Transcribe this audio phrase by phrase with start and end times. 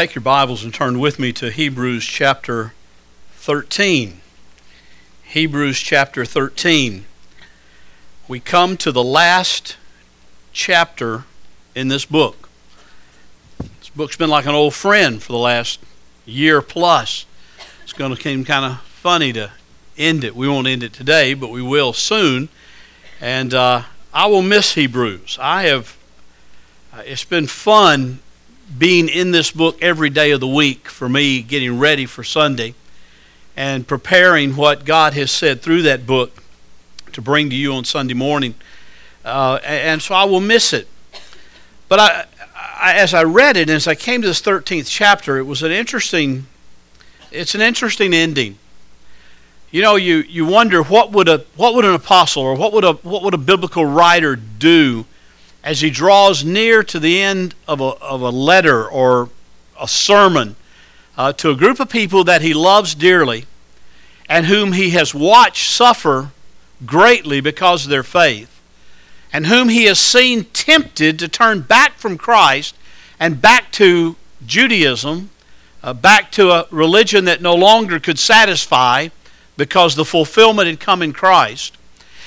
[0.00, 2.72] Take your Bibles and turn with me to Hebrews chapter
[3.32, 4.22] 13.
[5.24, 7.04] Hebrews chapter 13.
[8.26, 9.76] We come to the last
[10.54, 11.24] chapter
[11.74, 12.48] in this book.
[13.58, 15.80] This book's been like an old friend for the last
[16.24, 17.26] year plus.
[17.82, 19.50] It's going to seem kind of funny to
[19.98, 20.34] end it.
[20.34, 22.48] We won't end it today, but we will soon.
[23.20, 23.82] And uh,
[24.14, 25.36] I will miss Hebrews.
[25.38, 25.98] I have.
[26.90, 28.20] Uh, it's been fun
[28.76, 32.74] being in this book every day of the week for me, getting ready for Sunday
[33.56, 36.42] and preparing what God has said through that book
[37.12, 38.54] to bring to you on Sunday morning.
[39.24, 40.88] Uh, and so I will miss it.
[41.88, 42.24] But I,
[42.80, 45.62] I, as I read it, and as I came to this 13th chapter, it was
[45.62, 46.46] an interesting,
[47.30, 48.56] it's an interesting ending.
[49.70, 52.82] You know, you, you wonder what would a what would an apostle or what would
[52.82, 55.04] a what would a biblical writer do
[55.62, 59.28] as he draws near to the end of a, of a letter or
[59.80, 60.56] a sermon
[61.16, 63.46] uh, to a group of people that he loves dearly
[64.30, 66.30] and whom he has watched suffer
[66.86, 68.60] greatly because of their faith,
[69.32, 72.76] and whom he has seen tempted to turn back from Christ
[73.18, 75.30] and back to Judaism,
[75.82, 79.08] uh, back to a religion that no longer could satisfy
[79.56, 81.76] because the fulfillment had come in Christ.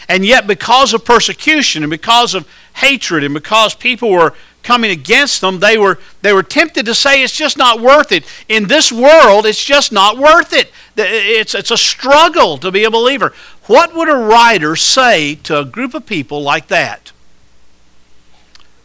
[0.07, 5.41] And yet, because of persecution and because of hatred and because people were coming against
[5.41, 8.25] them, they were, they were tempted to say it's just not worth it.
[8.47, 10.71] In this world, it's just not worth it.
[10.95, 13.33] It's, it's a struggle to be a believer.
[13.65, 17.11] What would a writer say to a group of people like that?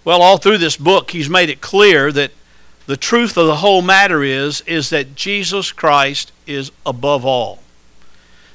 [0.05, 2.33] Well, all through this book, he's made it clear that
[2.87, 7.61] the truth of the whole matter is, is that Jesus Christ is above all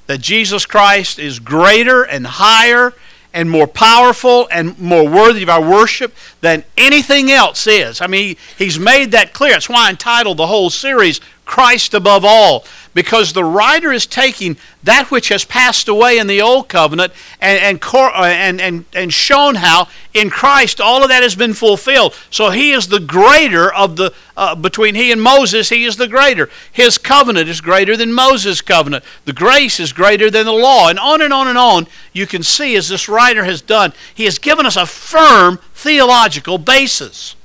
[0.08, 2.94] that Jesus Christ is greater and higher
[3.34, 8.00] and more powerful and more worthy of our worship than anything else is.
[8.00, 9.54] I mean, he's made that clear.
[9.54, 11.20] That's why I entitled the whole series
[11.54, 12.66] Christ Above All
[12.96, 17.60] because the writer is taking that which has passed away in the old covenant and,
[17.60, 22.16] and, uh, and, and, and shown how in Christ all of that has been fulfilled.
[22.32, 26.08] So he is the greater of the, uh, between he and Moses, he is the
[26.08, 26.50] greater.
[26.72, 29.04] His covenant is greater than Moses' covenant.
[29.26, 30.90] The grace is greater than the law.
[30.90, 34.26] And on and on and on, you can see as this writer has done, he
[34.26, 37.36] has given us a firm theological basis.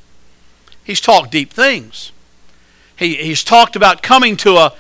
[0.83, 2.11] He's talked deep things.
[2.99, 4.73] He, he's talked about coming to a,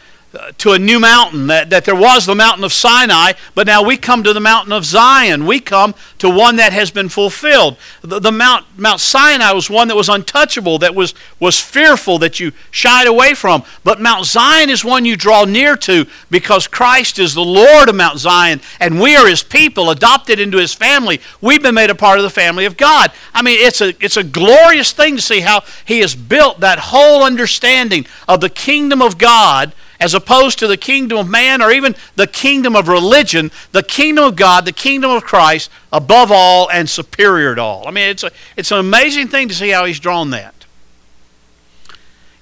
[0.59, 3.97] to a new mountain, that, that there was the mountain of Sinai, but now we
[3.97, 5.47] come to the mountain of Zion.
[5.47, 7.77] We come to one that has been fulfilled.
[8.03, 12.41] The, the Mount, Mount Sinai was one that was untouchable, that was, was fearful, that
[12.41, 13.65] you shied away from.
[13.85, 17.95] But Mount Zion is one you draw near to because Christ is the Lord of
[17.95, 21.21] Mount Zion, and we are his people, adopted into his family.
[21.41, 23.13] We've been made a part of the family of God.
[23.35, 26.79] I mean, it's a, it's a glorious thing to see how he has built that
[26.79, 31.71] whole understanding of the kingdom of God as opposed to the kingdom of man or
[31.71, 36.71] even the kingdom of religion, the kingdom of God, the kingdom of Christ, above all
[36.71, 37.89] and superior to all.
[37.89, 40.58] I mean, it's, a, it's an amazing thing to see how he's drawn that.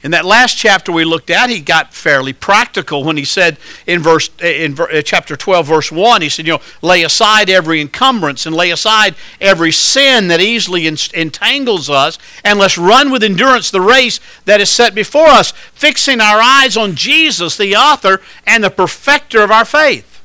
[0.07, 3.59] In that last chapter we looked at, he got fairly practical when he said
[3.89, 7.81] in verse in uh, chapter 12 verse 1, he said, you know, lay aside every
[7.81, 13.73] encumbrance and lay aside every sin that easily entangles us, and let's run with endurance
[13.73, 18.63] the race that is set before us, fixing our eyes on Jesus, the author and
[18.63, 20.16] the perfecter of our faith.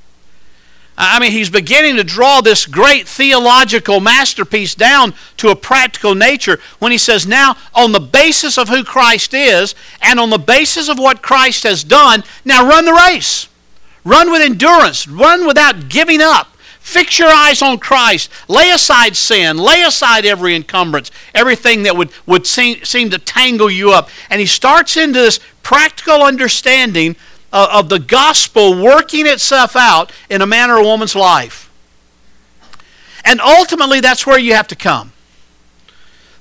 [0.98, 6.60] I mean, he's beginning to draw this great theological masterpiece down to a practical nature
[6.80, 10.90] when he says, now, on the basis of who Christ is and on the basis
[10.90, 13.48] of what Christ has done, now run the race.
[14.04, 15.08] Run with endurance.
[15.08, 16.48] Run without giving up.
[16.80, 18.30] Fix your eyes on Christ.
[18.48, 19.58] Lay aside sin.
[19.58, 24.10] Lay aside every encumbrance, everything that would, would seem, seem to tangle you up.
[24.30, 27.16] And he starts into this practical understanding
[27.52, 31.70] of the gospel working itself out in a man or a woman's life.
[33.24, 35.14] And ultimately, that's where you have to come.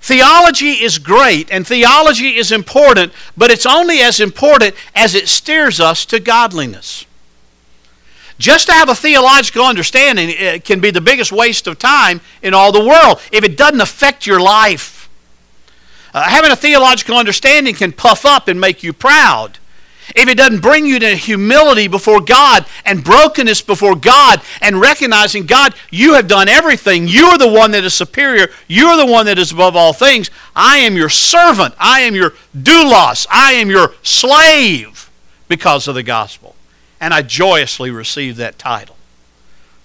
[0.01, 5.79] Theology is great and theology is important, but it's only as important as it steers
[5.79, 7.05] us to godliness.
[8.39, 12.55] Just to have a theological understanding it can be the biggest waste of time in
[12.55, 15.11] all the world if it doesn't affect your life.
[16.15, 19.60] Uh, having a theological understanding can puff up and make you proud
[20.15, 25.47] if it doesn't bring you to humility before God and brokenness before God and recognizing,
[25.47, 27.09] God, you have done everything.
[27.09, 28.49] You are the one that is superior.
[28.69, 30.31] You are the one that is above all things.
[30.55, 31.75] I am your servant.
[31.79, 33.27] I am your doulos.
[33.31, 35.11] I am your slave
[35.49, 36.55] because of the gospel.
[37.01, 38.97] And I joyously receive that title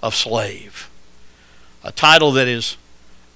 [0.01, 0.89] of slave.
[1.83, 2.77] A title that is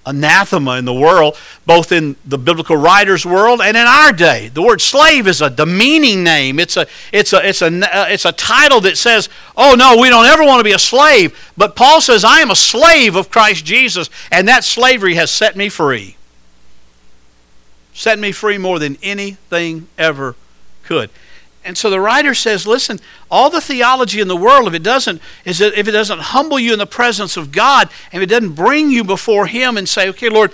[0.06, 4.50] anathema in the world, both in the biblical writers' world and in our day.
[4.50, 6.60] The word slave is a demeaning name.
[6.60, 7.70] It's a, it's a, it's a,
[8.12, 11.52] it's a title that says, oh no, we don't ever want to be a slave.
[11.56, 15.56] But Paul says, I am a slave of Christ Jesus, and that slavery has set
[15.56, 16.16] me free.
[17.94, 20.36] Set me free more than anything ever
[20.84, 21.10] could.
[21.64, 25.22] And so the writer says, listen, all the theology in the world, if it doesn't,
[25.44, 28.32] is that if it doesn't humble you in the presence of God, and if it
[28.32, 30.52] doesn't bring you before Him and say, okay, Lord,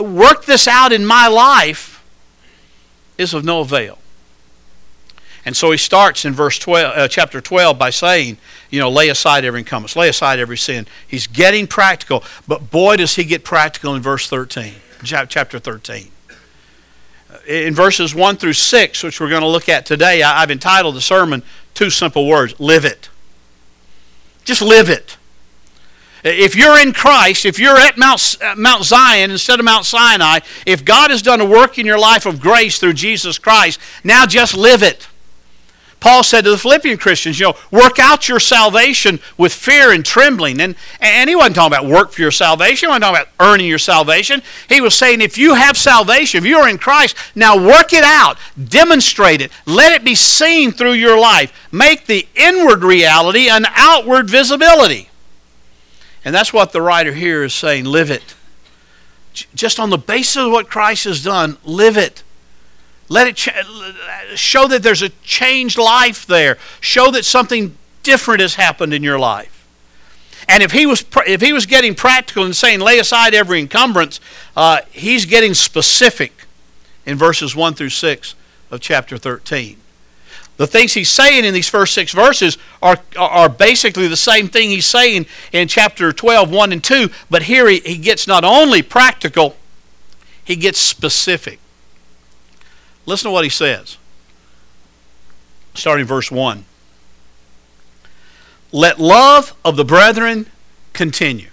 [0.00, 2.04] work this out in my life,
[3.16, 3.98] is of no avail.
[5.44, 8.36] And so he starts in verse 12, uh, chapter 12 by saying,
[8.68, 10.86] you know, lay aside every encumbrance, lay aside every sin.
[11.06, 14.74] He's getting practical, but boy, does he get practical in verse 13,
[15.04, 16.10] chapter 13
[17.48, 21.00] in verses 1 through 6, which we're going to look at today, I've entitled the
[21.00, 21.42] sermon
[21.72, 23.08] Two Simple Words Live It.
[24.44, 25.16] Just live it.
[26.24, 30.40] If you're in Christ, if you're at Mount, uh, Mount Zion instead of Mount Sinai,
[30.66, 34.26] if God has done a work in your life of grace through Jesus Christ, now
[34.26, 35.07] just live it.
[36.00, 40.04] Paul said to the Philippian Christians, you know, work out your salvation with fear and
[40.04, 40.60] trembling.
[40.60, 42.86] And, and he wasn't talking about work for your salvation.
[42.86, 44.42] He wasn't talking about earning your salvation.
[44.68, 48.04] He was saying if you have salvation, if you are in Christ, now work it
[48.04, 48.38] out.
[48.62, 49.50] Demonstrate it.
[49.66, 51.52] Let it be seen through your life.
[51.72, 55.08] Make the inward reality an outward visibility.
[56.24, 57.86] And that's what the writer here is saying.
[57.86, 58.36] Live it.
[59.54, 62.22] Just on the basis of what Christ has done, live it.
[63.08, 63.38] Let it
[64.38, 66.58] show that there's a changed life there.
[66.80, 69.66] Show that something different has happened in your life.
[70.48, 74.20] And if he was if he was getting practical and saying lay aside every encumbrance,
[74.56, 76.32] uh, he's getting specific
[77.06, 78.34] in verses one through six
[78.70, 79.78] of chapter thirteen.
[80.58, 84.70] The things he's saying in these first six verses are, are basically the same thing
[84.70, 88.82] he's saying in chapter 12, 1 and 2, but here he, he gets not only
[88.82, 89.54] practical,
[90.44, 91.60] he gets specific.
[93.08, 93.96] Listen to what he says.
[95.72, 96.66] Starting verse 1.
[98.70, 100.44] Let love of the brethren
[100.92, 101.48] continue.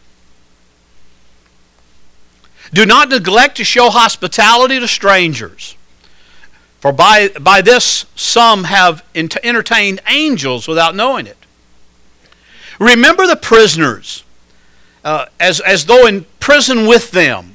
[2.74, 5.78] Do not neglect to show hospitality to strangers,
[6.82, 11.38] for by, by this some have entertained angels without knowing it.
[12.80, 14.26] Remember the prisoners
[15.06, 17.55] uh, as, as though in prison with them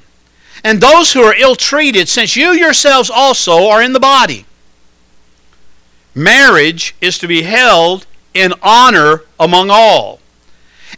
[0.62, 4.44] and those who are ill treated, since you yourselves also are in the body.
[6.14, 10.20] Marriage is to be held in honor among all.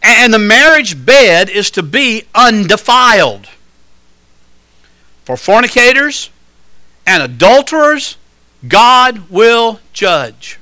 [0.01, 3.47] And the marriage bed is to be undefiled.
[5.23, 6.29] For fornicators
[7.05, 8.17] and adulterers,
[8.67, 10.59] God will judge.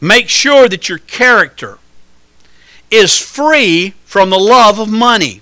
[0.00, 1.78] Make sure that your character
[2.90, 5.40] is free from the love of money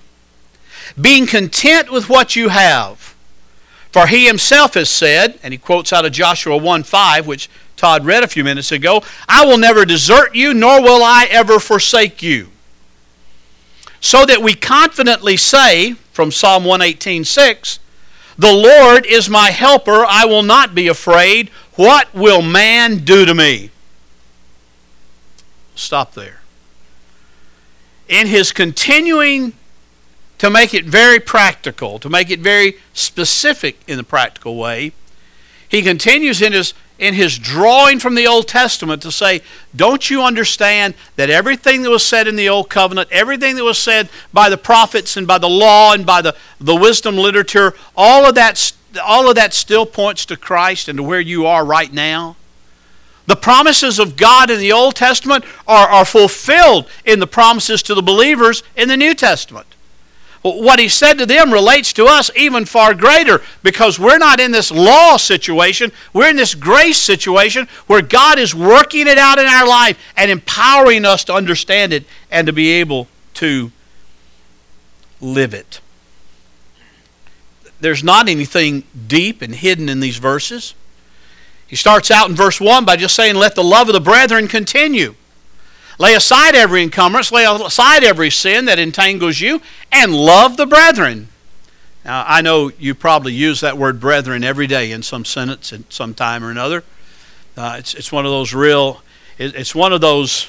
[1.00, 3.14] being content with what you have.
[3.92, 8.04] For he himself has said, and he quotes out of Joshua 1 5, which Todd
[8.04, 12.22] read a few minutes ago, I will never desert you, nor will I ever forsake
[12.22, 12.48] you.
[14.00, 17.78] So that we confidently say, from Psalm 118 6,
[18.36, 21.48] The Lord is my helper, I will not be afraid.
[21.76, 23.70] What will man do to me?
[25.74, 26.40] Stop there.
[28.08, 29.52] In his continuing
[30.38, 34.92] to make it very practical, to make it very specific in the practical way,
[35.68, 39.40] he continues in his in his drawing from the Old Testament to say,
[39.74, 43.78] Don't you understand that everything that was said in the Old Covenant, everything that was
[43.78, 48.28] said by the prophets and by the law and by the, the wisdom literature, all
[48.28, 51.92] of, that, all of that still points to Christ and to where you are right
[51.92, 52.34] now?
[53.26, 57.94] The promises of God in the Old Testament are, are fulfilled in the promises to
[57.94, 59.68] the believers in the New Testament
[60.42, 64.52] what he said to them relates to us even far greater because we're not in
[64.52, 65.92] this law situation.
[66.12, 70.30] We're in this grace situation where God is working it out in our life and
[70.30, 73.72] empowering us to understand it and to be able to
[75.20, 75.80] live it.
[77.80, 80.74] There's not anything deep and hidden in these verses.
[81.66, 84.48] He starts out in verse 1 by just saying, Let the love of the brethren
[84.48, 85.14] continue.
[85.98, 91.28] Lay aside every encumbrance, lay aside every sin that entangles you, and love the brethren.
[92.04, 95.92] Now, I know you probably use that word brethren every day in some sentence at
[95.92, 96.84] some time or another.
[97.56, 99.02] Uh, it's, it's one of those real,
[99.36, 100.48] it, it's one of those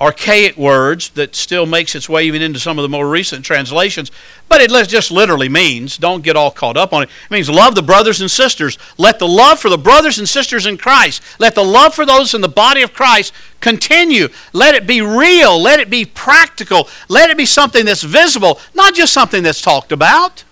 [0.00, 4.10] archaic words that still makes its way even into some of the more recent translations,
[4.48, 7.74] but it just literally means, don't get all caught up on it, it means love
[7.74, 8.78] the brothers and sisters.
[8.96, 12.32] Let the love for the brothers and sisters in Christ, let the love for those
[12.32, 14.28] in the body of Christ continue.
[14.54, 18.94] Let it be real, let it be practical, let it be something that's visible, not
[18.94, 20.44] just something that's talked about.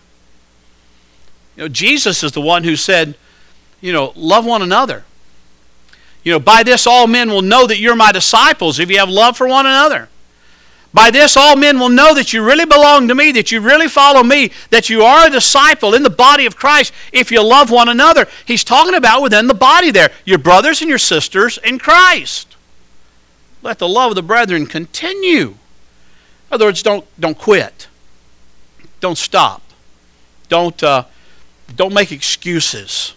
[1.57, 3.15] You know, Jesus is the one who said,
[3.81, 5.05] you know, love one another.
[6.29, 9.09] You know, by this all men will know that you're my disciples if you have
[9.09, 10.11] love for one another.
[10.93, 13.89] By this all men will know that you really belong to me, that you really
[13.89, 17.71] follow me, that you are a disciple in the body of Christ if you love
[17.71, 18.29] one another.
[18.45, 22.57] He's talking about within the body there, your brothers and your sisters in Christ.
[23.63, 25.49] Let the love of the brethren continue.
[25.49, 25.57] In
[26.53, 27.89] other words, don't, don't quit.
[29.01, 29.63] Don't stop.
[30.51, 31.05] Don't, uh,
[31.75, 33.15] don't make excuses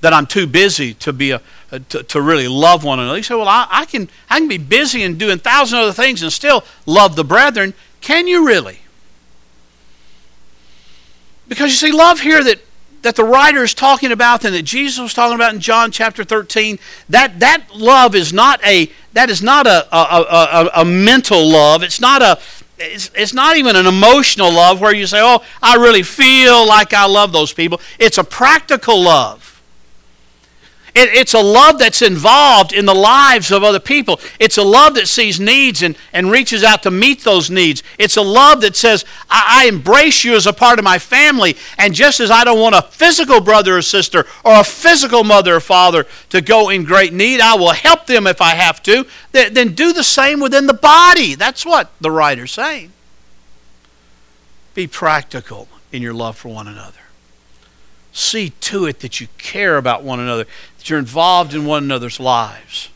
[0.00, 3.18] that I'm too busy to be a, Uh, to, to really love one another.
[3.18, 6.22] You say, well, I, I, can I can be busy and doing thousand other things
[6.22, 7.74] and still love the brethren.
[8.00, 8.78] Can you really?
[11.46, 12.60] Because you see, love here that
[13.02, 16.24] that the writer is talking about and that Jesus was talking about in John chapter
[16.24, 16.78] 13,
[17.10, 21.82] that, that love is not a that is not a, a, a, a mental love.
[21.82, 22.38] It's not a
[22.78, 26.92] it's, it's not even an emotional love where you say, Oh, I really feel like
[26.94, 27.80] I love those people.
[27.98, 29.47] It's a practical love.
[30.94, 34.20] It, it's a love that's involved in the lives of other people.
[34.38, 37.82] It's a love that sees needs and, and reaches out to meet those needs.
[37.98, 41.56] It's a love that says, I, I embrace you as a part of my family.
[41.76, 45.56] And just as I don't want a physical brother or sister or a physical mother
[45.56, 49.06] or father to go in great need, I will help them if I have to.
[49.32, 51.34] Then, then do the same within the body.
[51.34, 52.92] That's what the writer's saying.
[54.74, 57.00] Be practical in your love for one another
[58.12, 60.44] see to it that you care about one another,
[60.78, 62.90] that you're involved in one another's lives.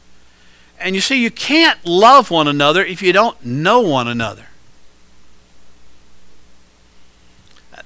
[0.81, 4.47] And you see, you can't love one another if you don't know one another.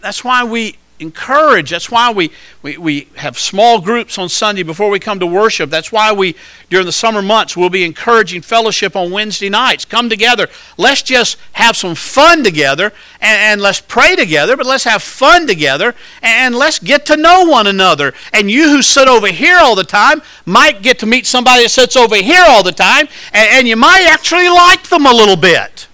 [0.01, 1.71] That's why we encourage.
[1.71, 2.31] That's why we,
[2.63, 5.71] we, we have small groups on Sunday before we come to worship.
[5.71, 6.35] That's why we,
[6.71, 9.85] during the summer months, we'll be encouraging fellowship on Wednesday nights.
[9.85, 10.49] Come together.
[10.77, 15.47] Let's just have some fun together and, and let's pray together, but let's have fun
[15.47, 18.15] together and let's get to know one another.
[18.33, 21.71] And you who sit over here all the time might get to meet somebody that
[21.71, 25.37] sits over here all the time, and, and you might actually like them a little
[25.37, 25.89] bit.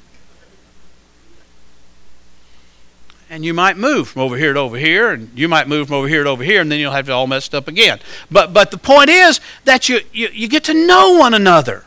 [3.33, 5.97] And you might move from over here to over here, and you might move from
[5.97, 7.99] over here to over here, and then you'll have it all messed up again.
[8.31, 11.87] But but the point is that you you, you get to know one another.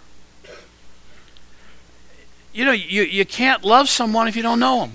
[2.51, 4.93] You know, you, you can't love someone if you don't know them.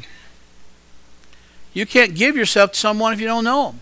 [1.73, 3.81] You can't give yourself to someone if you don't know them.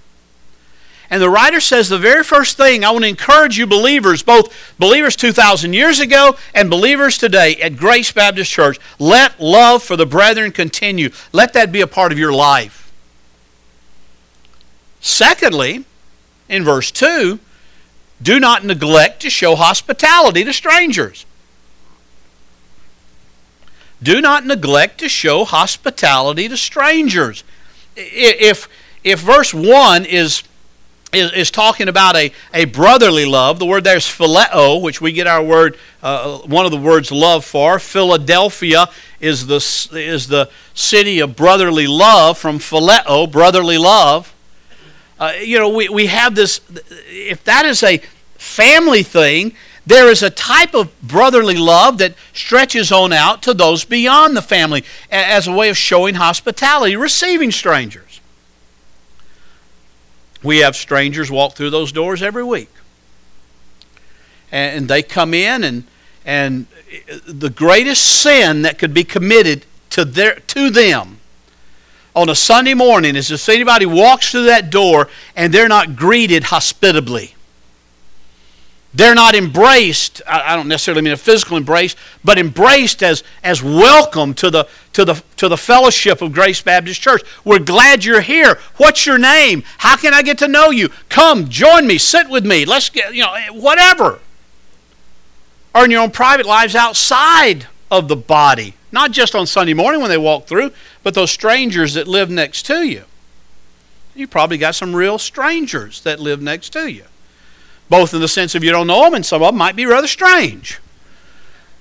[1.11, 4.55] And the writer says the very first thing I want to encourage you, believers, both
[4.79, 10.05] believers 2,000 years ago and believers today at Grace Baptist Church, let love for the
[10.05, 11.09] brethren continue.
[11.33, 12.93] Let that be a part of your life.
[15.01, 15.85] Secondly,
[16.49, 17.39] in verse 2,
[18.21, 21.25] do not neglect to show hospitality to strangers.
[24.03, 27.45] Do not neglect to show hospitality to strangers.
[27.97, 28.69] If,
[29.03, 30.43] if verse 1 is
[31.13, 33.59] is, is talking about a, a brotherly love.
[33.59, 37.11] The word there is phileo, which we get our word, uh, one of the words
[37.11, 37.79] love for.
[37.79, 38.87] Philadelphia
[39.21, 39.57] is the,
[39.93, 44.35] is the city of brotherly love from phileo, brotherly love.
[45.19, 46.61] Uh, you know, we, we have this,
[47.09, 47.99] if that is a
[48.37, 49.53] family thing,
[49.85, 54.43] there is a type of brotherly love that stretches on out to those beyond the
[54.43, 58.08] family as a way of showing hospitality, receiving strangers.
[60.43, 62.71] We have strangers walk through those doors every week.
[64.51, 65.85] And they come in and
[66.25, 66.67] and
[67.27, 71.21] the greatest sin that could be committed to their to them
[72.15, 76.45] on a Sunday morning is if anybody walks through that door and they're not greeted
[76.45, 77.35] hospitably.
[78.99, 84.35] They're not embraced, I don't necessarily mean a physical embrace, but embraced as, as welcome
[84.35, 87.23] to the, to, the, to the fellowship of Grace Baptist Church.
[87.45, 88.59] We're glad you're here.
[88.77, 89.63] What's your name?
[89.79, 90.89] How can I get to know you?
[91.11, 92.65] Come, join me, sit with me.
[92.65, 94.19] Let's get, you know, eh, whatever.
[95.77, 98.75] Or in your own private lives outside of the body.
[98.91, 100.73] Not just on Sunday morning when they walk through,
[101.05, 103.05] but those strangers that live next to you.
[104.17, 107.05] You probably got some real strangers that live next to you
[107.89, 109.87] both in the sense of you don't know them, and some of them might be
[109.87, 110.81] rather strange.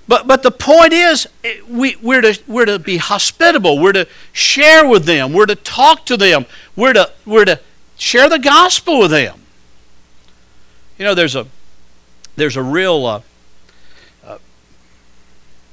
[0.06, 1.28] But, but the point is,
[1.68, 3.78] we, we're, to, we're to be hospitable.
[3.78, 5.34] We're to share with them.
[5.34, 6.46] We're to talk to them.
[6.74, 7.60] We're to, we're to
[7.98, 9.42] share the gospel with them.
[10.98, 11.46] You know, there's a,
[12.36, 13.20] there's a real uh,
[14.24, 14.38] uh,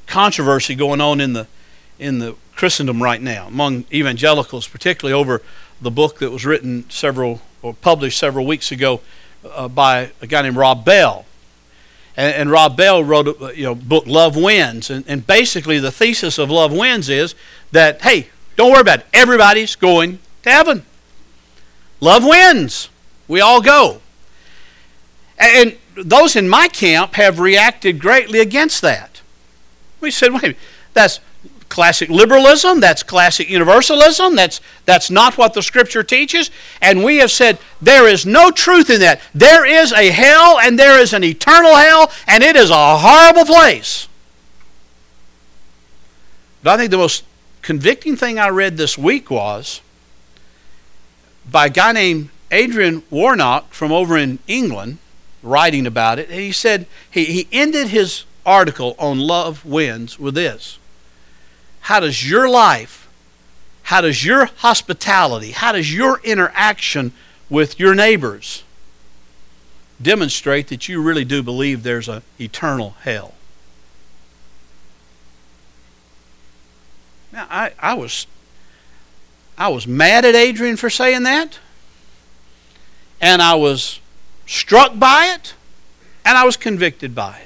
[0.06, 1.48] controversy going on in the
[1.98, 5.42] in the Christendom right now among evangelicals, particularly over
[5.82, 9.02] the book that was written several or published several weeks ago
[9.54, 11.26] uh, by a guy named Rob Bell.
[12.18, 14.90] And, and Rob Bell wrote a you know, book, Love Wins.
[14.90, 17.36] And, and basically, the thesis of Love Wins is
[17.72, 19.06] that, hey, don't worry about it.
[19.14, 20.86] Everybody's going to heaven.
[22.00, 22.90] Love wins.
[23.28, 24.02] We all go.
[25.38, 29.22] And those in my camp have reacted greatly against that.
[30.00, 30.58] We said, wait,
[30.94, 31.20] that's
[31.76, 36.50] classic liberalism, that's classic universalism, that's, that's not what the Scripture teaches.
[36.82, 39.20] And we have said there is no truth in that.
[39.34, 43.44] There is a hell and there is an eternal hell, and it is a horrible
[43.44, 44.08] place.
[46.64, 47.26] But I think the most
[47.62, 49.82] convicting thing I read this week was
[51.52, 55.00] by a guy named Adrian Warnock from over in England
[55.44, 56.30] writing about it.
[56.30, 60.80] And he said, he, he ended his article on Love Wins with this
[61.86, 63.08] how does your life,
[63.84, 67.12] how does your hospitality, how does your interaction
[67.48, 68.64] with your neighbors
[70.02, 73.36] demonstrate that you really do believe there's an eternal hell?
[77.32, 78.26] Now, I, I was
[79.56, 81.60] I was mad at Adrian for saying that,
[83.22, 84.00] and I was
[84.48, 85.54] struck by it,
[86.26, 87.45] and I was convicted by it.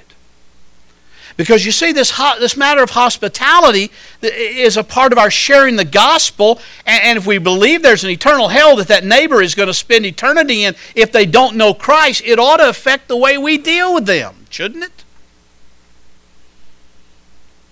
[1.39, 3.91] Because you see, this, this matter of hospitality
[4.21, 6.59] is a part of our sharing the gospel.
[6.85, 9.73] And, and if we believe there's an eternal hell that that neighbor is going to
[9.73, 13.57] spend eternity in if they don't know Christ, it ought to affect the way we
[13.57, 15.05] deal with them, shouldn't it?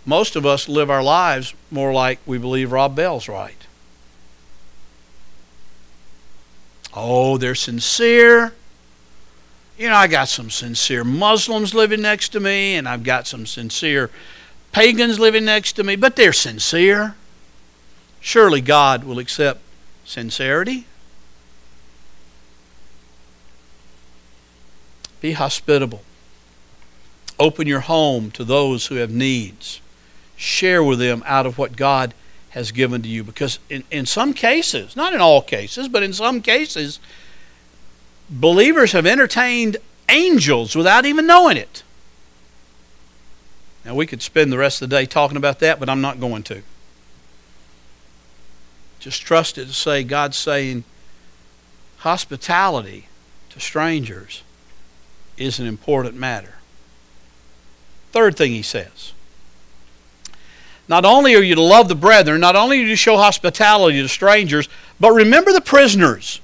[0.05, 3.67] Most of us live our lives more like we believe Rob Bell's right.
[6.93, 8.53] Oh, they're sincere
[9.77, 13.45] you know, I got some sincere Muslims living next to me, and I've got some
[13.45, 14.09] sincere
[14.71, 17.15] pagans living next to me, but they're sincere.
[18.19, 19.61] Surely God will accept
[20.03, 20.85] sincerity.
[25.21, 26.01] Be hospitable.
[27.39, 29.79] Open your home to those who have needs.
[30.35, 32.13] Share with them out of what God
[32.49, 33.23] has given to you.
[33.23, 36.99] Because in, in some cases, not in all cases, but in some cases,
[38.29, 39.77] believers have entertained
[40.09, 41.83] angels without even knowing it.
[43.85, 46.19] Now, we could spend the rest of the day talking about that, but I'm not
[46.19, 46.61] going to.
[48.99, 50.83] Just trust it to say God's saying
[51.99, 53.07] hospitality
[53.49, 54.43] to strangers
[55.37, 56.55] is an important matter.
[58.11, 59.13] Third thing he says
[60.89, 64.01] not only are you to love the brethren, not only are you to show hospitality
[64.01, 66.39] to strangers, but remember the prisoners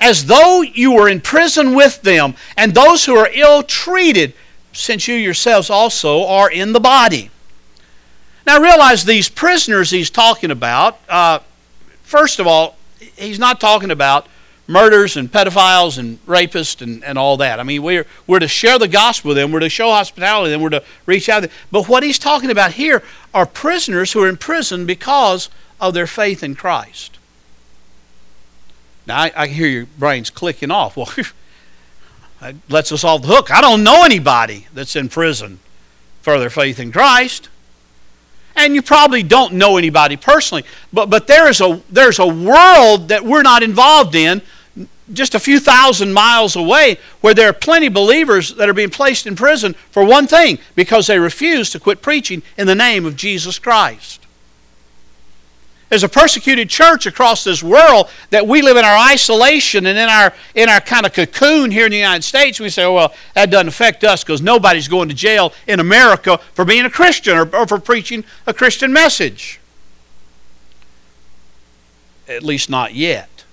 [0.00, 4.34] as though you were in prison with them, and those who are ill treated,
[4.72, 7.30] since you yourselves also are in the body.
[8.46, 11.40] Now realize these prisoners he's talking about, uh,
[12.02, 12.76] first of all,
[13.16, 14.26] he's not talking about
[14.66, 17.58] murders and pedophiles and rapists and, and all that.
[17.58, 20.62] I mean, we're, we're to share the gospel with them, we're to show hospitality, and
[20.62, 21.46] we're to reach out.
[21.72, 23.02] But what he's talking about here
[23.34, 25.48] are prisoners who are in prison because
[25.80, 27.17] of their faith in Christ.
[29.08, 30.96] Now, I, I hear your brains clicking off.
[32.40, 33.50] Well, that lets us off the hook.
[33.50, 35.58] I don't know anybody that's in prison
[36.22, 37.48] for their faith in Christ.
[38.54, 43.08] And you probably don't know anybody personally, but, but there is a, there's a world
[43.08, 44.40] that we're not involved in
[45.12, 48.90] just a few thousand miles away where there are plenty of believers that are being
[48.90, 53.04] placed in prison for one thing because they refuse to quit preaching in the name
[53.04, 54.27] of Jesus Christ.
[55.88, 60.08] There's a persecuted church across this world that we live in our isolation and in
[60.08, 62.60] our in our kind of cocoon here in the United States.
[62.60, 66.38] We say, oh, well, that doesn't affect us because nobody's going to jail in America
[66.52, 69.60] for being a Christian or, or for preaching a Christian message.
[72.28, 73.44] At least not yet.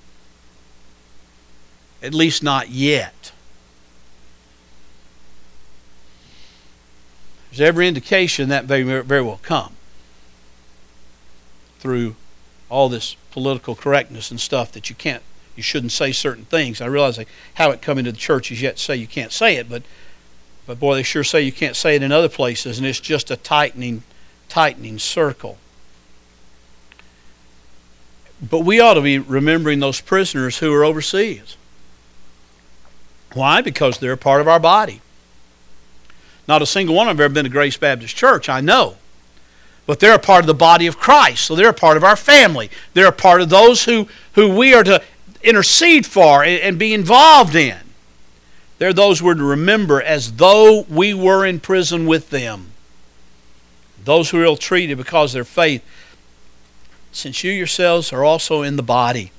[2.04, 3.32] At least not yet.
[7.50, 9.78] There's every indication that very, very well come
[11.80, 12.17] through
[12.69, 15.23] all this political correctness and stuff that you can't,
[15.56, 16.82] you shouldn't say certain things.
[16.82, 19.69] I realize they haven't come into the churches yet to say you can't say it,
[19.69, 19.84] but,
[20.65, 23.30] but boy, they sure say you can't say it in other places, and it's just
[23.32, 24.04] a tightening,
[24.49, 25.58] tightening circle.
[28.41, 31.56] But we ought to be remembering those prisoners who are overseas.
[33.34, 33.62] Why?
[33.62, 35.01] Because they're part of our body.
[36.47, 38.97] Not a single one of them have ever been to Grace Baptist Church, I know.
[39.86, 41.45] But they're a part of the body of Christ.
[41.45, 42.71] So they're a part of our family.
[42.93, 45.02] They're a part of those who, who we are to
[45.43, 47.78] intercede for and, and be involved in.
[48.78, 52.71] They're those we're to remember as though we were in prison with them.
[54.04, 55.84] those who are ill treated because of their faith,
[57.12, 59.32] since you yourselves are also in the body.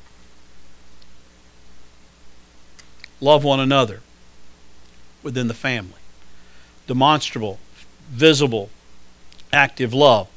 [3.21, 4.01] Love one another
[5.23, 6.01] within the family.
[6.87, 7.59] Demonstrable,
[8.09, 8.71] visible,
[9.53, 10.29] active love.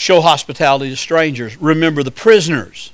[0.00, 1.58] Show hospitality to strangers.
[1.58, 2.90] Remember the prisoners.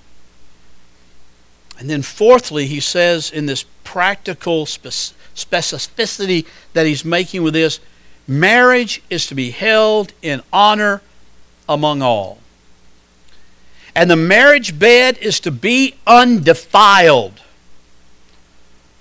[1.79, 7.79] And then, fourthly, he says in this practical specificity that he's making with this
[8.27, 11.01] marriage is to be held in honor
[11.69, 12.39] among all.
[13.95, 17.41] And the marriage bed is to be undefiled.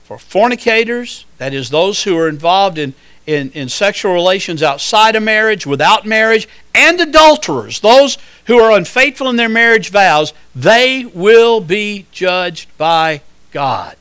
[0.03, 2.93] For fornicators, that is, those who are involved in,
[3.25, 9.29] in, in sexual relations outside of marriage, without marriage, and adulterers, those who are unfaithful
[9.29, 13.95] in their marriage vows, they will be judged by God.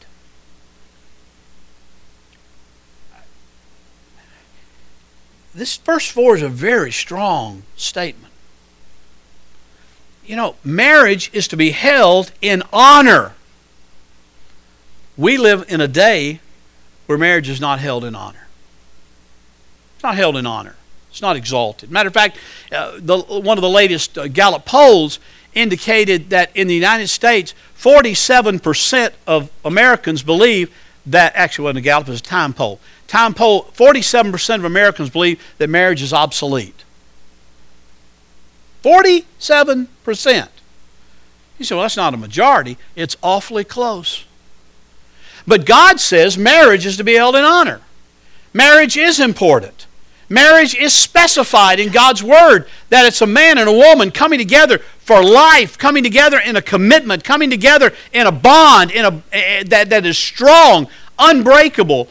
[5.55, 8.33] This verse 4 is a very strong statement.
[10.27, 13.35] You know, marriage is to be held in honor.
[15.17, 16.41] We live in a day
[17.07, 18.44] where marriage is not held in honor.
[20.05, 20.77] Not held in honor.
[21.11, 21.91] It's not exalted.
[21.91, 22.37] Matter of fact,
[22.71, 25.19] uh, the, one of the latest uh, Gallup polls
[25.55, 30.71] indicated that in the United States, 47% of Americans believe
[31.07, 32.81] that, actually, wasn't a Gallup, it was a time poll.
[33.07, 36.85] Time poll 47% of Americans believe that marriage is obsolete.
[38.83, 40.49] 47%.
[41.59, 42.77] You say, well, that's not a majority.
[42.95, 44.27] It's awfully close.
[45.47, 47.81] But God says marriage is to be held in honor.
[48.53, 49.87] Marriage is important.
[50.29, 54.79] Marriage is specified in God's Word that it's a man and a woman coming together
[54.99, 59.65] for life, coming together in a commitment, coming together in a bond in a, uh,
[59.67, 62.09] that, that is strong, unbreakable,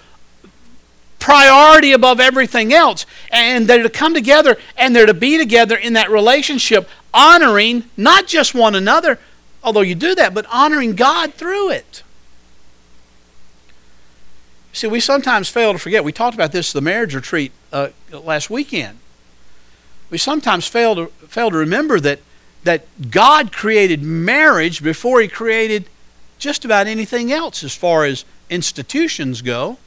[1.18, 3.06] priority above everything else.
[3.32, 8.28] And they're to come together and they're to be together in that relationship, honoring not
[8.28, 9.18] just one another,
[9.64, 12.03] although you do that, but honoring God through it.
[14.84, 16.04] See, we sometimes fail to forget.
[16.04, 19.00] We talked about this at the marriage retreat uh, last weekend.
[20.10, 22.20] We sometimes fail to fail to remember that
[22.66, 25.86] that God created marriage before He created
[26.38, 29.78] just about anything else as far as institutions go.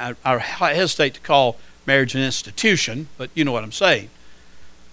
[0.00, 4.10] I, I hesitate to call marriage an institution, but you know what I'm saying,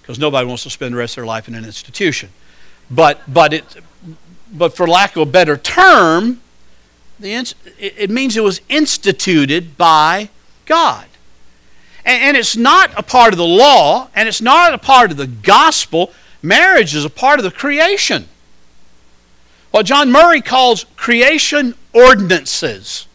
[0.04, 2.30] because nobody wants to spend the rest of their life in an institution.
[2.91, 3.78] But but it
[4.54, 6.41] but for lack of a better term,
[7.22, 10.30] the, it means it was instituted by
[10.66, 11.06] God.
[12.04, 15.18] And, and it's not a part of the law, and it's not a part of
[15.18, 16.12] the gospel.
[16.42, 18.28] Marriage is a part of the creation.
[19.70, 23.08] What John Murray calls creation ordinances.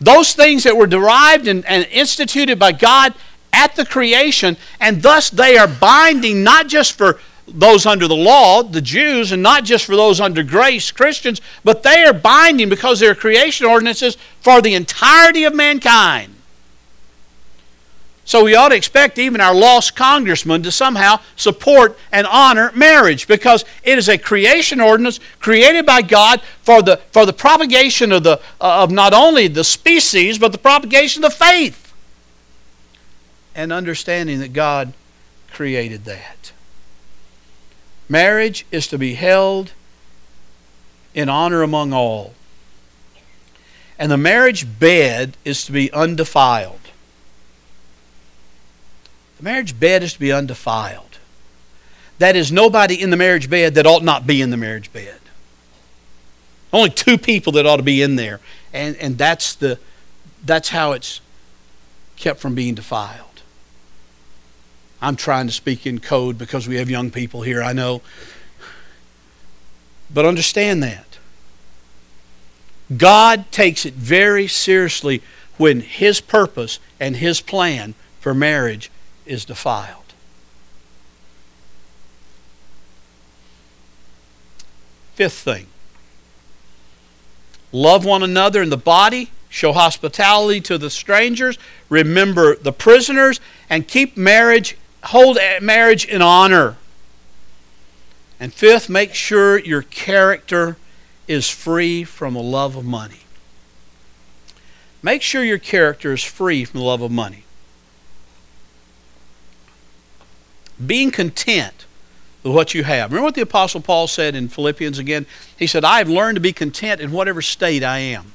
[0.00, 3.14] Those things that were derived and, and instituted by God
[3.52, 8.62] at the creation, and thus they are binding not just for those under the law,
[8.62, 13.00] the Jews, and not just for those under grace, Christians, but they are binding because
[13.00, 16.32] they're creation ordinances for the entirety of mankind.
[18.26, 23.28] So we ought to expect even our lost congressmen to somehow support and honor marriage
[23.28, 28.24] because it is a creation ordinance created by God for the, for the propagation of,
[28.24, 31.94] the, uh, of not only the species, but the propagation of the faith.
[33.54, 34.92] And understanding that God
[35.52, 36.50] created that.
[38.08, 39.72] Marriage is to be held
[41.14, 42.34] in honor among all.
[43.98, 46.80] And the marriage bed is to be undefiled.
[49.38, 51.18] The marriage bed is to be undefiled.
[52.18, 55.18] That is, nobody in the marriage bed that ought not be in the marriage bed.
[56.72, 58.40] Only two people that ought to be in there.
[58.72, 59.78] And, and that's, the,
[60.44, 61.20] that's how it's
[62.16, 63.25] kept from being defiled.
[65.00, 68.02] I'm trying to speak in code because we have young people here, I know.
[70.12, 71.18] But understand that.
[72.96, 75.22] God takes it very seriously
[75.56, 78.90] when His purpose and His plan for marriage
[79.26, 80.06] is defiled.
[85.14, 85.66] Fifth thing
[87.72, 93.88] love one another in the body, show hospitality to the strangers, remember the prisoners, and
[93.88, 94.76] keep marriage,
[95.06, 96.76] hold marriage in honor.
[98.38, 100.76] And fifth, make sure your character
[101.26, 103.20] is free from the love of money.
[105.02, 107.44] Make sure your character is free from the love of money.
[110.84, 111.86] being content
[112.42, 113.10] with what you have.
[113.10, 115.26] Remember what the Apostle Paul said in Philippians again?
[115.58, 118.32] He said, I have learned to be content in whatever state I am.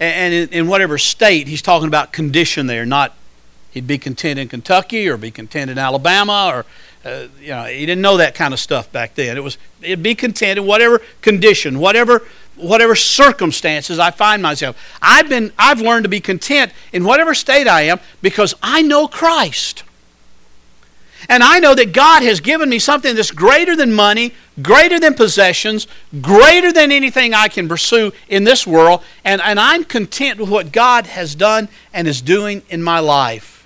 [0.00, 3.16] And in, whatever state, he's talking about condition there, not,
[3.78, 6.66] he'd be content in Kentucky or be content in Alabama or
[7.04, 9.36] uh, you know he didn't know that kind of stuff back then.
[9.36, 14.76] It was it'd be content in whatever condition, whatever whatever circumstances I find myself.
[15.00, 19.06] I've been I've learned to be content in whatever state I am because I know
[19.06, 19.84] Christ.
[21.28, 25.14] And I know that God has given me something that's greater than money, greater than
[25.14, 25.86] possessions,
[26.20, 29.02] greater than anything I can pursue in this world.
[29.24, 33.57] And, and I'm content with what God has done and is doing in my life.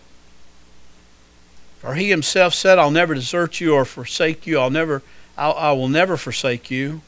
[1.82, 4.60] For He Himself said, I'll never desert you or forsake you.
[4.60, 5.02] I'll never,
[5.36, 7.02] I'll, I will never forsake you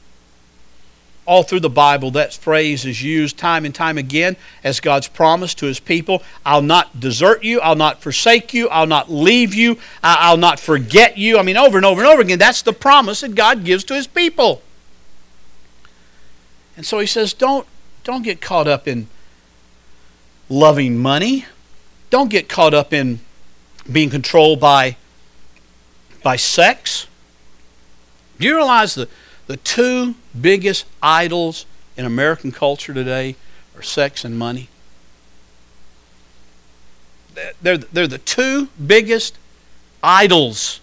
[1.26, 5.54] all through the Bible, that phrase is used time and time again as God's promise
[5.54, 9.78] to His people I'll not desert you, I'll not forsake you, I'll not leave you,
[10.02, 11.38] I'll not forget you.
[11.38, 13.94] I mean, over and over and over again, that's the promise that God gives to
[13.94, 14.60] His people.
[16.76, 17.66] And so He says, don't,
[18.02, 19.06] don't get caught up in
[20.48, 21.46] loving money,
[22.10, 23.20] don't get caught up in
[23.90, 24.96] being controlled by,
[26.22, 27.06] by sex.
[28.38, 29.08] Do you realize that?
[29.46, 31.66] The two biggest idols
[31.96, 33.36] in American culture today
[33.76, 34.68] are sex and money.
[37.60, 39.36] They're, they're the two biggest
[40.02, 40.80] idols.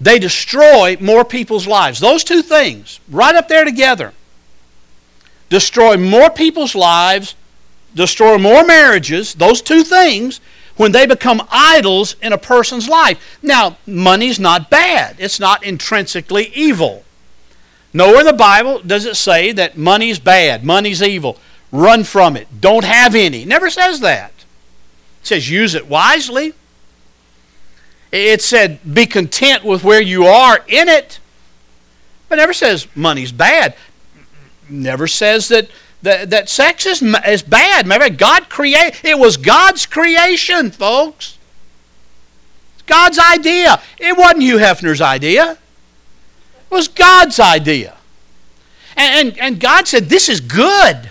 [0.00, 2.00] They destroy more people's lives.
[2.00, 4.12] Those two things, right up there together,
[5.48, 7.34] destroy more people's lives,
[7.94, 10.40] destroy more marriages, those two things,
[10.76, 13.38] when they become idols in a person's life.
[13.42, 17.04] Now, money's not bad, it's not intrinsically evil.
[17.92, 21.38] Nowhere in the Bible does it say that money's bad, money's evil.
[21.72, 22.60] Run from it.
[22.60, 23.44] Don't have any.
[23.44, 24.32] Never says that.
[25.22, 26.54] It says use it wisely.
[28.12, 31.18] It said be content with where you are in it.
[32.28, 33.76] But never says money's bad.
[34.68, 35.68] Never says that
[36.06, 37.84] that, that sex is, is bad.
[37.84, 41.36] Remember, God create it was God's creation, folks.
[42.74, 43.82] It's God's idea.
[43.98, 45.58] It wasn't Hugh Hefner's idea.
[46.70, 47.96] It was God's idea.
[48.96, 51.10] And, and, and God said, This is good.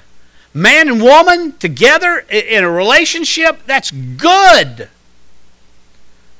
[0.53, 4.87] Man and woman together in a relationship, that's good.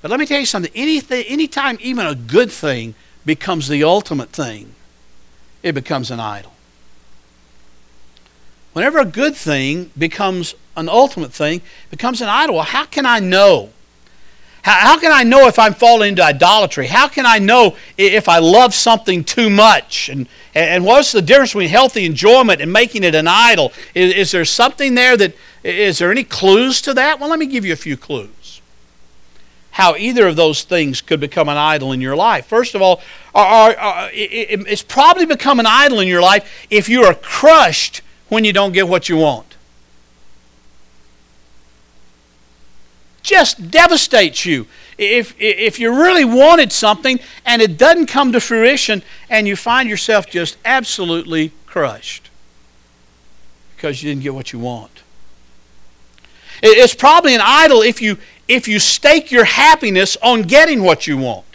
[0.01, 0.71] But let me tell you something.
[0.73, 4.75] Anything, anytime even a good thing becomes the ultimate thing,
[5.61, 6.54] it becomes an idol.
[8.75, 13.69] Whenever a good thing becomes an ultimate thing, becomes an idol, how can I know
[14.65, 16.87] how, how can I know if I'm falling into idolatry?
[16.87, 20.09] How can I know if I love something too much?
[20.09, 23.71] And, and what's the difference between healthy enjoyment and making it an idol?
[23.93, 27.19] Is, is there something there that, is there any clues to that?
[27.19, 28.59] Well, let me give you a few clues.
[29.69, 32.47] How either of those things could become an idol in your life.
[32.47, 33.01] First of all,
[33.35, 37.13] are, are, are, it, it's probably become an idol in your life if you are
[37.13, 39.55] crushed when you don't get what you want.
[43.25, 44.67] just devastates you.
[44.97, 49.89] If, if you really wanted something and it doesn't come to fruition and you find
[49.89, 52.29] yourself just absolutely crushed
[53.75, 55.03] because you didn't get what you want.
[56.63, 61.17] It's probably an idol if you, if you stake your happiness on getting what you
[61.17, 61.45] want.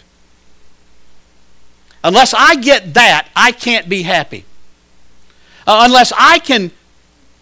[2.03, 4.45] Unless I get that, I can't be happy.
[5.67, 6.71] Uh, unless I can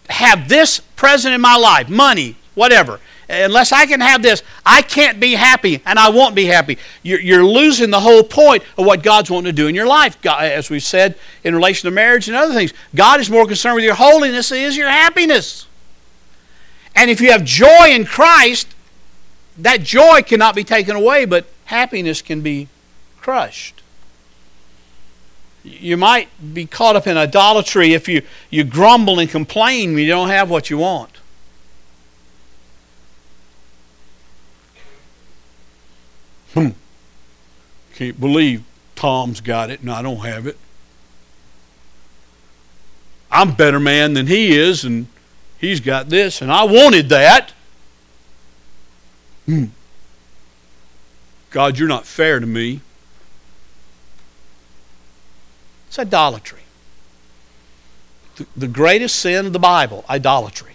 [0.08, 5.20] have this present in my life, money, whatever, unless I can have this, I can't
[5.20, 6.78] be happy and I won't be happy.
[7.02, 10.20] You're, you're losing the whole point of what God's wanting to do in your life.
[10.20, 13.76] God, as we've said in relation to marriage and other things, God is more concerned
[13.76, 15.66] with your holiness than is your happiness.
[16.94, 18.68] And if you have joy in Christ,
[19.58, 22.68] that joy cannot be taken away, but happiness can be
[23.20, 23.79] crushed.
[25.62, 30.08] You might be caught up in idolatry if you, you grumble and complain when you
[30.08, 31.10] don't have what you want.
[36.54, 36.70] Hmm.
[37.94, 38.64] Can't believe
[38.96, 40.56] Tom's got it and I don't have it.
[43.30, 45.06] I'm a better man than he is, and
[45.58, 47.52] he's got this, and I wanted that.
[49.46, 49.66] Hmm.
[51.50, 52.80] God, you're not fair to me.
[55.90, 56.60] It's idolatry.
[58.36, 60.74] The, the greatest sin of the Bible, idolatry.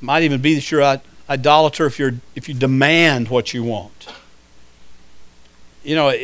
[0.00, 4.06] Might even be that you're an idolater if, you're, if you demand what you want.
[5.82, 6.14] You know,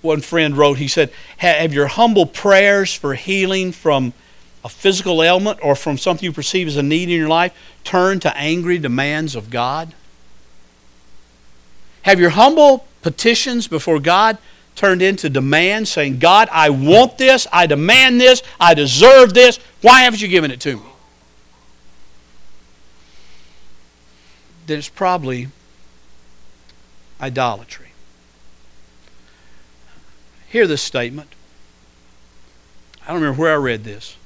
[0.00, 4.12] one friend wrote, he said, Have your humble prayers for healing from
[4.64, 8.22] a physical ailment or from something you perceive as a need in your life turned
[8.22, 9.92] to angry demands of God?
[12.02, 14.38] Have your humble petitions before God
[14.78, 20.00] turned into demand, saying, God, I want this, I demand this, I deserve this, why
[20.00, 20.82] haven't you given it to me?
[24.68, 25.48] then it's probably
[27.20, 27.88] idolatry.
[30.48, 31.30] Hear this statement.
[33.02, 34.16] I don't remember where I read this,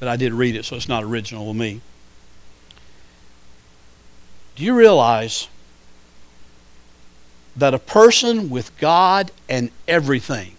[0.00, 1.80] but I did read it, so it's not original with me.
[4.56, 5.46] Do you realize
[7.56, 10.56] that a person with God and everything,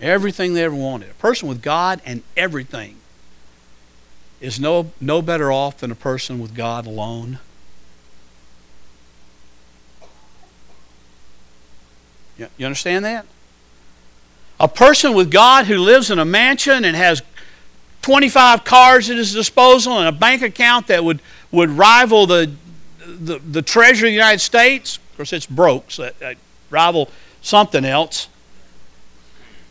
[0.00, 2.96] everything they ever wanted, a person with God and everything,
[4.40, 7.38] is no, no better off than a person with God alone?
[12.38, 13.26] You, understand that?
[14.60, 17.20] A person with God who lives in a mansion and has
[18.02, 21.20] 25 cars at his disposal and a bank account that would,
[21.50, 22.52] would rival the,
[23.08, 24.96] the, the Treasury of the United States.
[24.96, 26.36] Of course, it's broke, so that
[26.70, 27.08] rival
[27.42, 28.28] something else.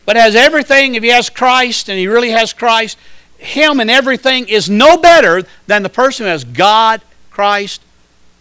[0.04, 2.98] But has everything, if he has Christ and he really has Christ,
[3.38, 7.82] him and everything is no better than the person who has God, Christ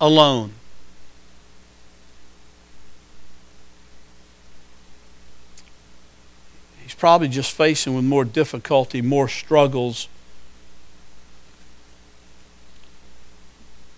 [0.01, 0.53] alone.
[6.81, 10.07] He's probably just facing with more difficulty, more struggles,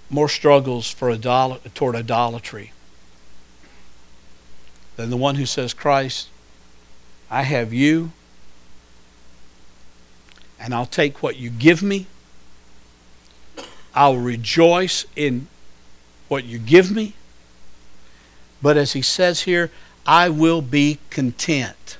[0.10, 2.72] more struggles for idol- toward idolatry
[4.96, 6.30] than the one who says, Christ,
[7.30, 8.12] I have you,
[10.60, 12.08] and I'll take what you give me.
[13.94, 15.48] I'll rejoice in
[16.28, 17.14] what you give me.
[18.62, 19.72] But as he says here,
[20.06, 21.98] I will be content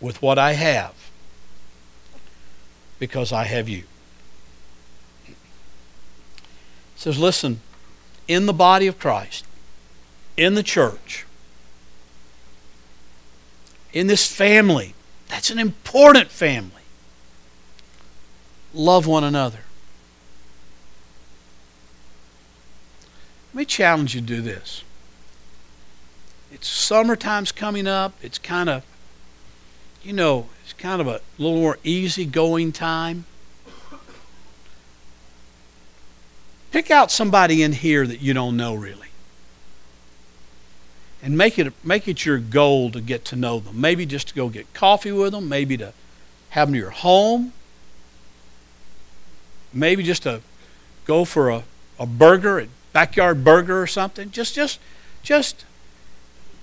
[0.00, 0.94] with what I have
[2.98, 3.84] because I have you.
[5.24, 7.60] He says, listen,
[8.28, 9.44] in the body of Christ,
[10.36, 11.26] in the church,
[13.92, 14.94] in this family,
[15.28, 16.82] that's an important family.
[18.72, 19.60] Love one another.
[23.52, 24.84] Let me challenge you to do this.
[26.52, 28.14] It's summertime's coming up.
[28.22, 28.84] It's kind of
[30.04, 33.24] you know, it's kind of a little more easygoing time.
[36.72, 39.08] Pick out somebody in here that you don't know really.
[41.22, 43.80] And make it make it your goal to get to know them.
[43.80, 45.92] Maybe just to go get coffee with them, maybe to
[46.50, 47.52] have them to your home.
[49.72, 50.40] Maybe just to
[51.04, 51.64] go for a,
[51.98, 54.30] a burger, a backyard burger or something.
[54.30, 54.80] Just just
[55.22, 55.64] just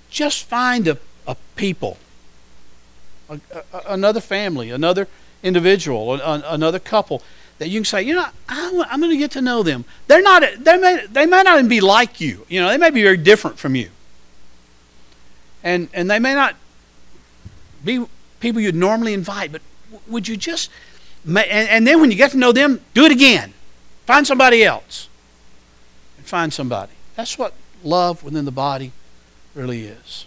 [0.10, 1.98] just find a, a people
[3.30, 5.08] a, a, another family, another
[5.43, 7.22] individual, another couple
[7.60, 9.86] that you can say, you know, I, am going to get to know them.
[10.08, 12.45] They're not, they may, they may not even be like you.
[12.50, 13.89] You know, they may be very different from you.
[15.62, 16.56] And, and they may not
[17.84, 18.06] be
[18.39, 19.62] people you'd normally invite, but
[20.08, 20.72] would you just,
[21.26, 23.54] and, and then when you get to know them, do it again.
[24.06, 25.10] Find somebody else.
[26.17, 26.93] And find somebody.
[27.15, 28.93] That's what love within the body
[29.54, 30.26] really is.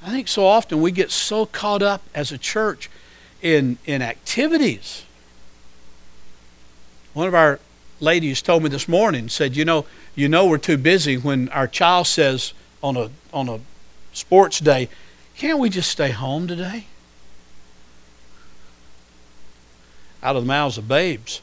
[0.00, 2.88] I think so often we get so caught up as a church
[3.42, 5.04] in, in activities.
[7.16, 7.60] One of our
[7.98, 11.66] ladies told me this morning, said, you know, you know we're too busy when our
[11.66, 12.52] child says
[12.82, 13.60] on a on a
[14.12, 14.90] sports day,
[15.34, 16.84] can't we just stay home today?
[20.22, 21.40] Out of the mouths of babes.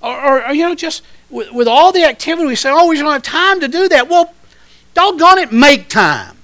[0.00, 3.10] Or, or you know, just with, with all the activity, we say, oh, we don't
[3.10, 4.08] have time to do that.
[4.08, 4.32] Well,
[4.94, 6.36] doggone it, make time.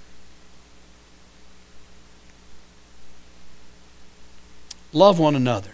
[4.93, 5.71] Love one another.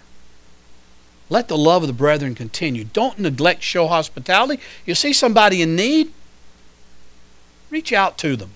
[1.28, 2.84] Let the love of the brethren continue.
[2.84, 4.62] Don't neglect show hospitality.
[4.84, 6.12] You see somebody in need,
[7.70, 8.50] reach out to them.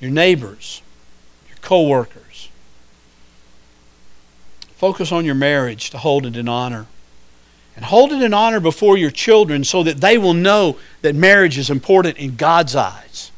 [0.00, 0.82] Your neighbors,
[1.48, 2.48] your co-workers.
[4.74, 6.86] Focus on your marriage to hold it in honor.
[7.76, 11.56] And hold it in honor before your children so that they will know that marriage
[11.56, 13.30] is important in God's eyes.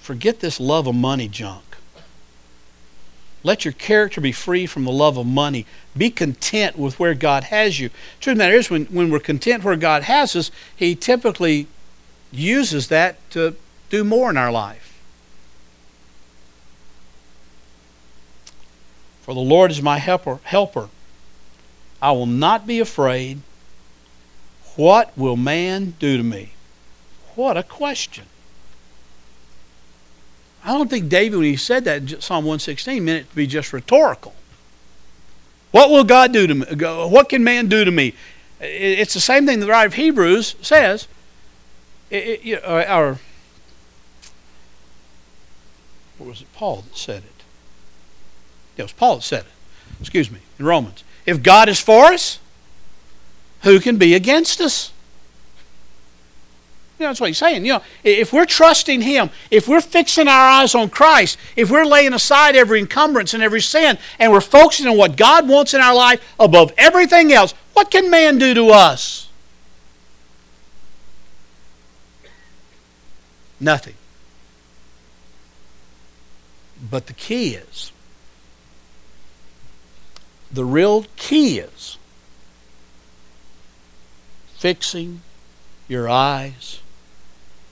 [0.00, 1.63] Forget this love of money junk.
[3.44, 5.66] Let your character be free from the love of money.
[5.96, 7.90] Be content with where God has you.
[8.18, 11.68] Truth of the matter is, when, when we're content where God has us, He typically
[12.32, 13.54] uses that to
[13.90, 14.98] do more in our life.
[19.20, 20.88] For the Lord is my helper, helper.
[22.00, 23.40] I will not be afraid.
[24.76, 26.54] What will man do to me?
[27.34, 28.24] What a question.
[30.64, 33.46] I don't think David, when he said that in Psalm 116, meant it to be
[33.46, 34.34] just rhetorical.
[35.72, 36.66] What will God do to me?
[36.74, 38.14] What can man do to me?
[38.60, 41.06] It's the same thing the writer of Hebrews says.
[42.10, 43.18] Or, uh,
[46.18, 47.44] Or was it Paul that said it?
[48.76, 50.00] Yeah, it was Paul that said it.
[50.00, 51.04] Excuse me, in Romans.
[51.26, 52.38] If God is for us,
[53.62, 54.92] who can be against us?
[56.98, 57.64] You know, that's what he's saying.
[57.66, 61.84] You know, if we're trusting Him, if we're fixing our eyes on Christ, if we're
[61.84, 65.80] laying aside every encumbrance and every sin, and we're focusing on what God wants in
[65.80, 69.28] our life above everything else, what can man do to us?
[73.58, 73.94] Nothing.
[76.90, 77.90] But the key is,
[80.52, 81.98] the real key is
[84.54, 85.22] fixing
[85.88, 86.80] your eyes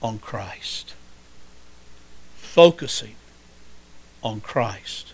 [0.03, 0.93] on Christ.
[2.35, 3.15] Focusing
[4.21, 5.13] on Christ.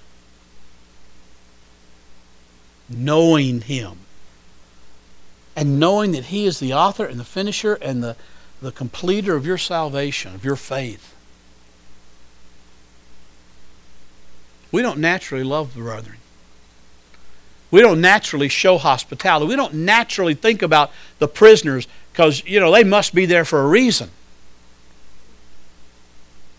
[2.90, 4.00] Knowing Him.
[5.56, 8.16] And knowing that He is the author and the finisher and the,
[8.62, 11.16] the completer of your salvation, of your faith.
[14.72, 16.18] We don't naturally love the brethren.
[17.72, 19.48] We don't naturally show hospitality.
[19.48, 23.62] We don't naturally think about the prisoners because, you know, they must be there for
[23.62, 24.10] a reason.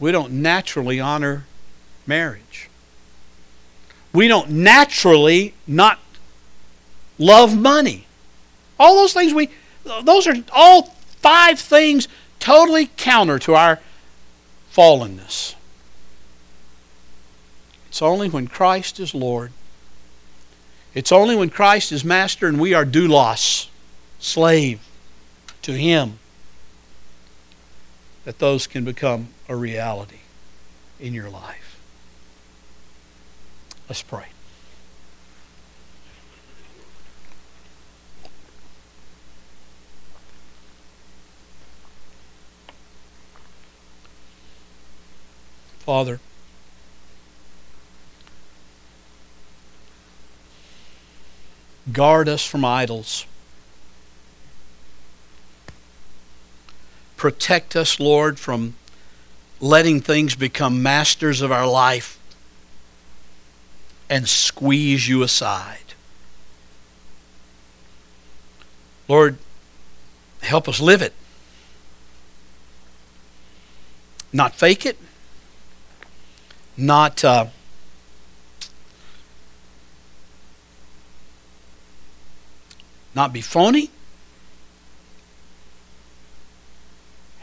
[0.00, 1.44] We don't naturally honor
[2.06, 2.68] marriage.
[4.12, 6.00] We don't naturally not
[7.18, 8.06] love money.
[8.78, 9.50] All those things we,
[10.02, 10.84] those are all
[11.20, 12.08] five things
[12.40, 13.78] totally counter to our
[14.72, 15.54] fallenness.
[17.88, 19.52] It's only when Christ is Lord.
[20.94, 23.68] It's only when Christ is Master and we are doulos,
[24.18, 24.80] slave
[25.62, 26.19] to Him,
[28.24, 30.20] that those can become a reality
[30.98, 31.80] in your life.
[33.88, 34.26] Let's pray.
[45.80, 46.20] Father,
[51.92, 53.26] guard us from idols.
[57.20, 58.76] Protect us, Lord, from
[59.60, 62.18] letting things become masters of our life
[64.08, 65.92] and squeeze you aside.
[69.06, 69.36] Lord,
[70.40, 71.12] help us live it.
[74.32, 74.96] Not fake it.
[76.74, 77.48] Not uh,
[83.14, 83.90] not be phony.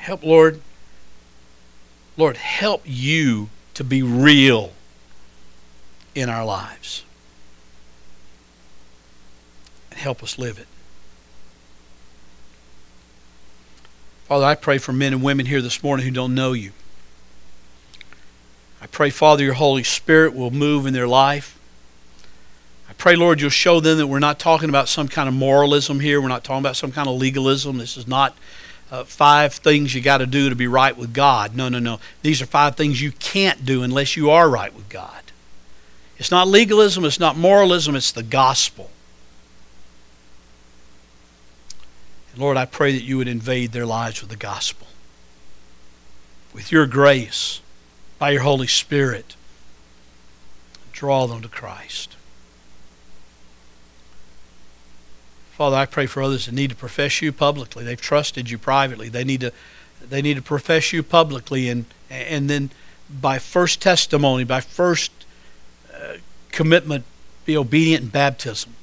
[0.07, 0.61] Help, Lord.
[2.15, 4.71] Lord, help you to be real
[6.15, 7.03] in our lives.
[9.91, 10.67] And help us live it.
[14.29, 16.71] Father, I pray for men and women here this morning who don't know you.
[18.81, 21.59] I pray, Father, your Holy Spirit will move in their life.
[22.89, 25.99] I pray, Lord, you'll show them that we're not talking about some kind of moralism
[25.99, 26.21] here.
[26.21, 27.77] We're not talking about some kind of legalism.
[27.77, 28.37] This is not
[28.91, 31.55] uh, five things you got to do to be right with God.
[31.55, 31.99] No, no, no.
[32.21, 35.23] These are five things you can't do unless you are right with God.
[36.17, 38.89] It's not legalism, it's not moralism, it's the gospel.
[42.31, 44.87] And Lord, I pray that you would invade their lives with the gospel.
[46.53, 47.61] With your grace,
[48.17, 49.35] by your Holy Spirit,
[50.91, 52.16] draw them to Christ.
[55.57, 57.83] Father, I pray for others that need to profess you publicly.
[57.83, 59.09] They've trusted you privately.
[59.09, 59.51] They need to
[60.07, 62.69] they need to profess you publicly and and then
[63.09, 65.11] by first testimony, by first
[65.91, 66.17] uh,
[66.51, 67.05] commitment,
[67.43, 68.75] be obedient in baptism.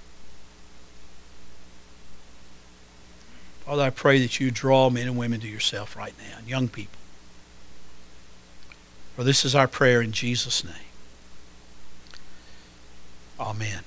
[3.65, 6.67] Father, I pray that you draw men and women to yourself right now, and young
[6.67, 6.99] people.
[9.15, 10.75] For this is our prayer in Jesus' name.
[13.39, 13.85] Amen.